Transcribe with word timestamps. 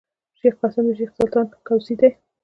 شېخ 0.39 0.55
قاسم 0.61 0.83
د 0.87 0.91
شېخ 0.99 1.09
سلطان 1.17 1.45
کوسی 1.67 1.93
دﺉ. 1.99 2.11